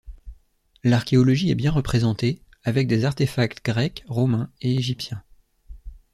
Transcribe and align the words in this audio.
L'archéologie 0.83 1.51
est 1.51 1.53
bien 1.53 1.69
représentée, 1.69 2.41
avec 2.63 2.87
des 2.87 3.05
artefacts 3.05 3.63
grecs, 3.63 4.03
romains 4.07 4.51
et 4.59 4.73
égyptiens. 4.73 5.21